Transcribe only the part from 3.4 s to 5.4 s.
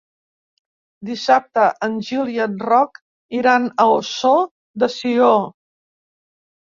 iran a Ossó de Sió.